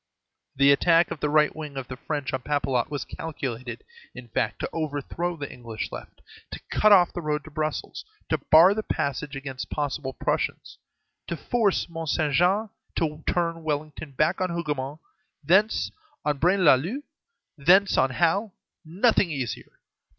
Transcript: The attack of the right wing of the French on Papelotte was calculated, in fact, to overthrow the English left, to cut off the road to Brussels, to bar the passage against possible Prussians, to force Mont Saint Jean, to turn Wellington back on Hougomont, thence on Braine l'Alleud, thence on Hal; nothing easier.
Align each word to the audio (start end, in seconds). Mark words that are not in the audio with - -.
The 0.55 0.71
attack 0.71 1.11
of 1.11 1.19
the 1.19 1.29
right 1.29 1.55
wing 1.55 1.77
of 1.77 1.87
the 1.87 1.95
French 1.95 2.33
on 2.33 2.41
Papelotte 2.41 2.89
was 2.89 3.05
calculated, 3.05 3.83
in 4.15 4.29
fact, 4.29 4.57
to 4.61 4.69
overthrow 4.73 5.37
the 5.37 5.53
English 5.53 5.91
left, 5.91 6.23
to 6.49 6.59
cut 6.71 6.91
off 6.91 7.13
the 7.13 7.21
road 7.21 7.43
to 7.43 7.51
Brussels, 7.51 8.03
to 8.29 8.39
bar 8.39 8.73
the 8.73 8.81
passage 8.81 9.35
against 9.35 9.69
possible 9.69 10.13
Prussians, 10.13 10.79
to 11.27 11.37
force 11.37 11.87
Mont 11.87 12.09
Saint 12.09 12.33
Jean, 12.33 12.69
to 12.95 13.23
turn 13.27 13.61
Wellington 13.63 14.13
back 14.13 14.41
on 14.41 14.49
Hougomont, 14.49 15.01
thence 15.43 15.91
on 16.25 16.39
Braine 16.39 16.65
l'Alleud, 16.65 17.03
thence 17.55 17.95
on 17.95 18.09
Hal; 18.09 18.55
nothing 18.83 19.29
easier. 19.29 19.71